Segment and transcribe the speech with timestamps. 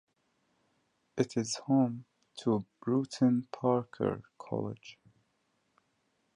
[1.15, 2.05] It is home
[2.37, 4.97] to Brewton-Parker College.